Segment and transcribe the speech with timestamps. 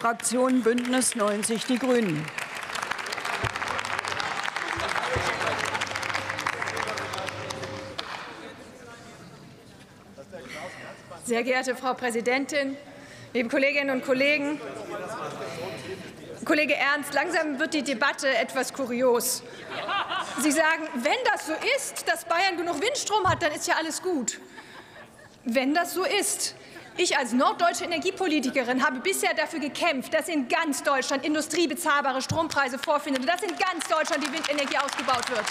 [0.00, 2.24] Fraktion Bündnis 90 Die Grünen.
[11.26, 12.78] Sehr geehrte Frau Präsidentin,
[13.34, 14.58] liebe Kolleginnen und Kollegen!
[16.46, 19.42] Kollege Ernst, langsam wird die Debatte etwas kurios.
[20.40, 24.00] Sie sagen, wenn das so ist, dass Bayern genug Windstrom hat, dann ist ja alles
[24.00, 24.40] gut.
[25.44, 26.54] Wenn das so ist,
[26.96, 33.22] ich als norddeutsche Energiepolitikerin habe bisher dafür gekämpft, dass in ganz Deutschland industriebezahlbare Strompreise vorfinden
[33.22, 35.44] und dass in ganz Deutschland die Windenergie ausgebaut wird.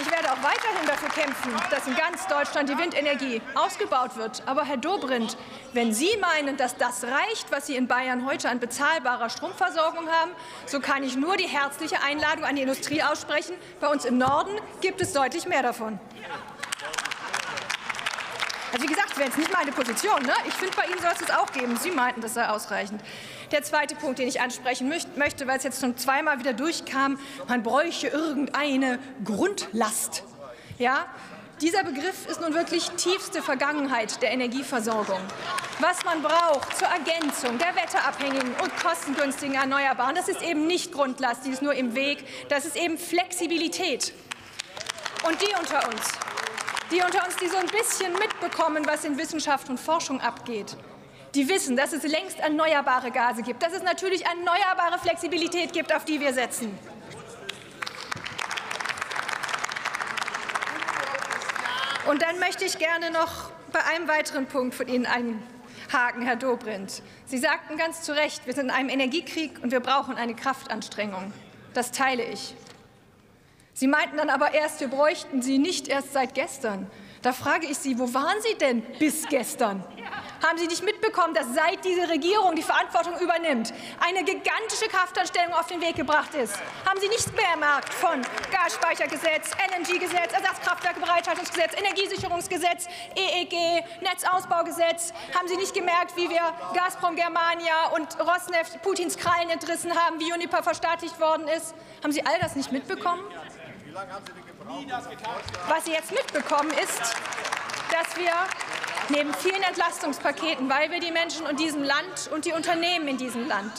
[0.00, 4.44] Ich werde auch weiterhin dafür kämpfen, dass in ganz Deutschland die Windenergie ausgebaut wird.
[4.46, 5.36] Aber Herr Dobrindt,
[5.72, 10.30] wenn Sie meinen, dass das reicht, was Sie in Bayern heute an bezahlbarer Stromversorgung haben,
[10.66, 13.56] so kann ich nur die herzliche Einladung an die Industrie aussprechen.
[13.80, 15.98] Bei uns im Norden gibt es deutlich mehr davon.
[18.72, 20.22] Also wie gesagt, wäre jetzt nicht meine Position.
[20.22, 20.32] Ne?
[20.46, 21.76] Ich finde, bei Ihnen soll es das auch geben.
[21.76, 23.02] Sie meinten, das sei ausreichend.
[23.50, 27.62] Der zweite Punkt, den ich ansprechen möchte, weil es jetzt schon zweimal wieder durchkam, man
[27.62, 30.22] bräuchte irgendeine Grundlast.
[30.78, 31.06] Ja,
[31.60, 35.18] dieser Begriff ist nun wirklich tiefste Vergangenheit der Energieversorgung.
[35.80, 41.46] Was man braucht zur Ergänzung der wetterabhängigen und kostengünstigen Erneuerbaren, das ist eben nicht Grundlast,
[41.46, 44.12] die ist nur im Weg, das ist eben Flexibilität.
[45.26, 46.12] Und die unter uns,
[46.90, 50.76] die unter uns, die so ein bisschen mitbekommen, was in Wissenschaft und Forschung abgeht,
[51.34, 56.04] die wissen, dass es längst erneuerbare Gase gibt, dass es natürlich erneuerbare Flexibilität gibt, auf
[56.04, 56.76] die wir setzen.
[62.06, 67.02] Und dann möchte ich gerne noch bei einem weiteren Punkt von Ihnen einhaken, Herr Dobrindt.
[67.26, 71.34] Sie sagten ganz zu Recht, wir sind in einem Energiekrieg und wir brauchen eine Kraftanstrengung.
[71.74, 72.54] Das teile ich.
[73.78, 76.90] Sie meinten dann aber erst, wir bräuchten sie nicht erst seit gestern.
[77.22, 79.84] Da frage ich Sie, wo waren Sie denn bis gestern?
[80.44, 85.68] Haben Sie nicht mitbekommen, dass seit diese Regierung die Verantwortung übernimmt, eine gigantische Kraftanstellung auf
[85.68, 86.54] den Weg gebracht ist?
[86.84, 95.12] Haben Sie nichts mehr gemerkt von Gasspeichergesetz, LNG-Gesetz, Ersatzkraftwerkebereithaltungsgesetz, Energiesicherungsgesetz, EEG, Netzausbaugesetz?
[95.36, 100.32] Haben Sie nicht gemerkt, wie wir Gazprom Germania und Rosneft Putins Krallen entrissen haben, wie
[100.32, 101.74] Uniper verstaatlicht worden ist?
[102.02, 103.22] Haben Sie all das nicht mitbekommen?
[105.68, 107.00] Was Sie jetzt mitbekommen ist,
[107.90, 108.32] dass wir
[109.08, 113.48] neben vielen Entlastungspaketen, weil wir die Menschen in diesem Land und die Unternehmen in diesem
[113.48, 113.72] Land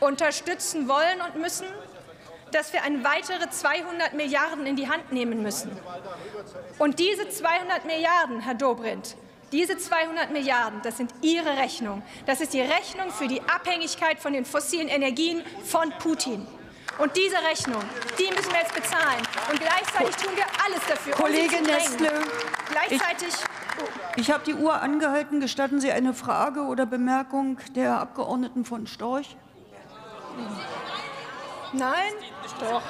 [0.00, 1.66] unterstützen wollen und müssen,
[2.52, 5.76] dass wir ein weitere 200 Milliarden in die Hand nehmen müssen.
[6.78, 9.16] Und diese 200 Milliarden, Herr Dobrindt,
[9.52, 12.02] diese 200 Milliarden, das sind Ihre Rechnung.
[12.26, 16.46] Das ist die Rechnung für die Abhängigkeit von den fossilen Energien von Putin.
[16.98, 17.82] Und diese Rechnung,
[18.18, 19.22] die müssen wir jetzt bezahlen.
[19.50, 21.12] Und gleichzeitig tun wir alles dafür.
[21.14, 22.12] Kollege um Nestle,
[22.70, 23.34] gleichzeitig.
[24.14, 25.40] Ich, ich habe die Uhr angehalten.
[25.40, 29.36] Gestatten Sie eine Frage oder Bemerkung der Abgeordneten von Storch?
[31.72, 32.12] Nein?
[32.60, 32.82] Doch.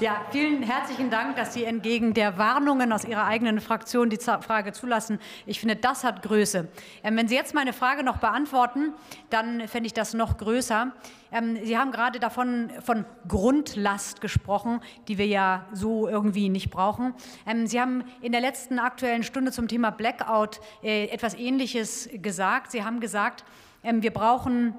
[0.00, 4.72] Ja, vielen herzlichen Dank, dass Sie entgegen der Warnungen aus Ihrer eigenen Fraktion die Frage
[4.72, 5.18] zulassen.
[5.44, 6.68] Ich finde, das hat Größe.
[7.04, 8.94] Ähm, wenn Sie jetzt meine Frage noch beantworten,
[9.28, 10.92] dann fände ich das noch größer.
[11.30, 17.12] Ähm, Sie haben gerade davon von Grundlast gesprochen, die wir ja so irgendwie nicht brauchen.
[17.46, 22.70] Ähm, Sie haben in der letzten aktuellen Stunde zum Thema Blackout äh, etwas Ähnliches gesagt.
[22.70, 23.44] Sie haben gesagt,
[23.82, 24.74] wir brauchen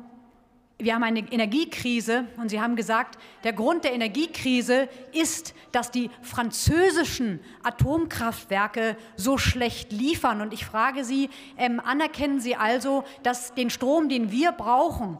[0.84, 6.10] wir haben eine Energiekrise und Sie haben gesagt, der Grund der Energiekrise ist, dass die
[6.22, 10.42] französischen Atomkraftwerke so schlecht liefern.
[10.42, 15.18] Und ich frage Sie, ähm, anerkennen Sie also, dass den Strom, den wir brauchen,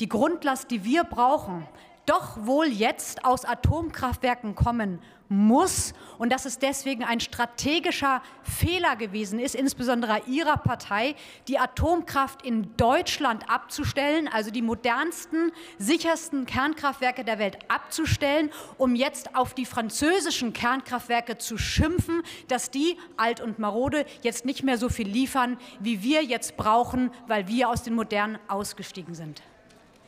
[0.00, 1.66] die Grundlast, die wir brauchen,
[2.06, 4.98] doch wohl jetzt aus Atomkraftwerken kommen
[5.32, 11.16] muss und dass es deswegen ein strategischer Fehler gewesen ist, insbesondere Ihrer Partei,
[11.48, 19.34] die Atomkraft in Deutschland abzustellen, also die modernsten, sichersten Kernkraftwerke der Welt abzustellen, um jetzt
[19.34, 24.88] auf die französischen Kernkraftwerke zu schimpfen, dass die alt und marode jetzt nicht mehr so
[24.88, 29.42] viel liefern, wie wir jetzt brauchen, weil wir aus den modernen ausgestiegen sind.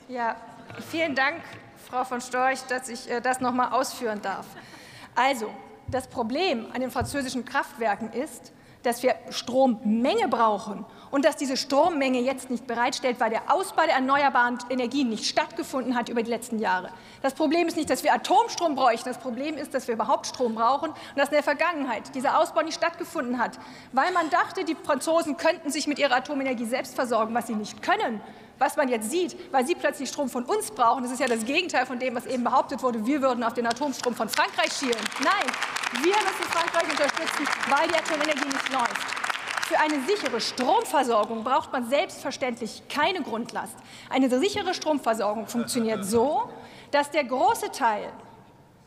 [0.08, 0.36] Ja,
[0.90, 1.40] vielen Dank,
[1.88, 4.46] Frau von Storch, dass ich äh, das noch mal ausführen darf.
[5.14, 5.50] Also,
[5.88, 8.52] das Problem an den französischen Kraftwerken ist,
[8.84, 13.94] dass wir Strommenge brauchen und dass diese Strommenge jetzt nicht bereitstellt, weil der Ausbau der
[13.94, 16.90] erneuerbaren Energien nicht stattgefunden hat über die letzten Jahre.
[17.22, 19.08] Das Problem ist nicht, dass wir Atomstrom bräuchten.
[19.08, 22.62] Das Problem ist, dass wir überhaupt Strom brauchen und dass in der Vergangenheit dieser Ausbau
[22.62, 23.58] nicht stattgefunden hat,
[23.92, 27.82] weil man dachte, die Franzosen könnten sich mit ihrer Atomenergie selbst versorgen, was sie nicht
[27.82, 28.20] können,
[28.58, 31.44] Was man jetzt sieht, weil Sie plötzlich Strom von uns brauchen, das ist ja das
[31.44, 34.96] Gegenteil von dem, was eben behauptet wurde, wir würden auf den Atomstrom von Frankreich schielen.
[35.22, 35.46] Nein,
[36.02, 39.24] wir müssen Frankreich unterstützen, weil die Atomenergie nicht läuft.
[39.66, 43.74] Für eine sichere Stromversorgung braucht man selbstverständlich keine Grundlast.
[44.10, 46.50] Eine sichere Stromversorgung funktioniert so,
[46.90, 48.12] dass der große Teil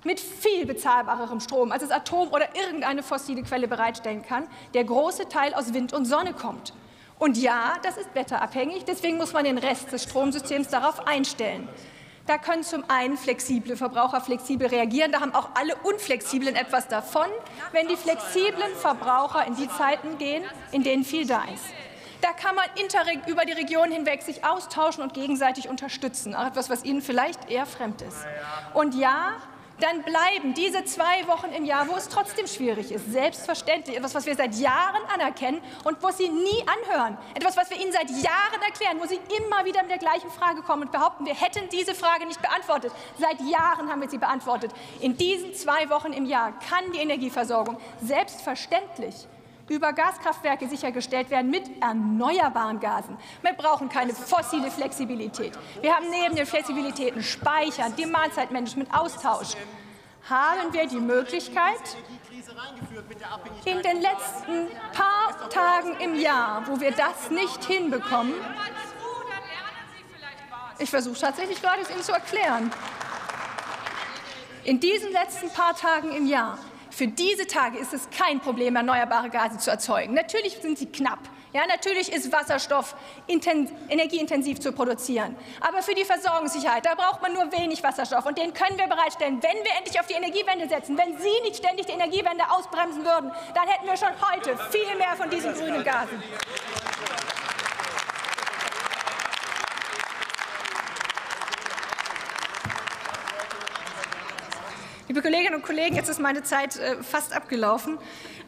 [0.03, 5.27] mit viel bezahlbarerem Strom, als es Atom oder irgendeine fossile Quelle bereitstellen kann, der große
[5.27, 6.73] Teil aus Wind und Sonne kommt.
[7.19, 11.67] Und ja, das ist wetterabhängig, deswegen muss man den Rest des Stromsystems darauf einstellen.
[12.27, 15.13] Da können zum einen flexible Verbraucher flexibel reagieren.
[15.13, 17.27] Da haben auch alle Unflexiblen etwas davon,
[17.71, 20.43] wenn die flexiblen Verbraucher in die Zeiten gehen,
[20.73, 21.63] in denen viel da ist.
[22.21, 22.65] Da kann man
[23.27, 26.35] über die Region hinweg sich austauschen und gegenseitig unterstützen.
[26.35, 28.25] Auch etwas, was Ihnen vielleicht eher fremd ist.
[28.73, 29.35] Und ja,
[29.79, 34.25] dann bleiben diese zwei Wochen im Jahr, wo es trotzdem schwierig ist, selbstverständlich etwas, was
[34.25, 37.18] wir seit Jahren anerkennen und wo Sie nie anhören.
[37.35, 40.62] Etwas, was wir Ihnen seit Jahren erklären, wo Sie immer wieder mit der gleichen Frage
[40.62, 42.91] kommen und behaupten, wir hätten diese Frage nicht beantwortet.
[43.19, 44.71] Seit Jahren haben wir sie beantwortet.
[45.00, 49.27] In diesen zwei Wochen im Jahr kann die Energieversorgung selbstverständlich
[49.69, 53.17] über Gaskraftwerke sichergestellt werden mit erneuerbaren Gasen.
[53.41, 55.57] Wir brauchen keine fossile Flexibilität.
[55.81, 59.55] Wir haben neben den Flexibilitäten Speichern, Demandzeitmanagement, Austausch.
[60.29, 61.97] Haben wir die Möglichkeit,
[63.65, 68.33] in den letzten paar Tagen im Jahr, wo wir das nicht hinbekommen,
[70.79, 72.71] ich versuche tatsächlich gerade, es Ihnen zu erklären.
[74.63, 76.59] In diesen letzten paar Tagen im Jahr
[76.97, 80.15] für diese Tage ist es kein Problem, erneuerbare Gase zu erzeugen.
[80.15, 81.19] Natürlich sind sie knapp.
[81.53, 82.95] Ja, natürlich ist Wasserstoff
[83.27, 85.35] energieintensiv zu produzieren.
[85.61, 88.25] Aber für die Versorgungssicherheit, da braucht man nur wenig Wasserstoff.
[88.25, 90.97] Und den können wir bereitstellen, wenn wir endlich auf die Energiewende setzen.
[90.97, 95.15] Wenn Sie nicht ständig die Energiewende ausbremsen würden, dann hätten wir schon heute viel mehr
[95.15, 96.23] von diesen grünen Gasen.
[105.07, 107.98] Liebe Kolleginnen und Kollegen, jetzt ist meine Zeit äh, fast abgelaufen.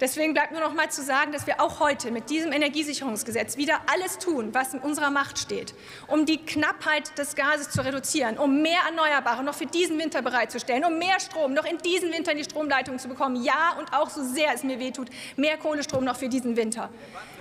[0.02, 3.80] Deswegen bleibt nur noch mal zu sagen, dass wir auch heute mit diesem Energiesicherungsgesetz wieder
[3.88, 5.74] alles tun, was in unserer Macht steht,
[6.08, 10.84] um die Knappheit des Gases zu reduzieren, um mehr Erneuerbare noch für diesen Winter bereitzustellen,
[10.84, 13.42] um mehr Strom noch in diesen Winter in die Stromleitung zu bekommen.
[13.42, 15.08] Ja, und auch so sehr es mir wehtut,
[15.38, 16.90] mehr Kohlestrom noch für diesen Winter.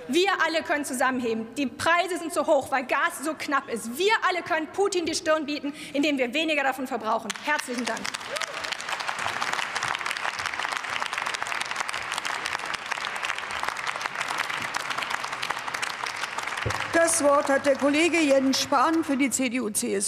[0.07, 1.45] Wir alle können zusammenheben.
[1.57, 3.97] Die Preise sind so hoch, weil Gas so knapp ist.
[3.97, 7.27] Wir alle können Putin die Stirn bieten, indem wir weniger davon verbrauchen.
[7.43, 7.99] Herzlichen Dank.
[17.09, 19.97] Das Wort hat der Kollege Jens Spahn für die CDU-CSU.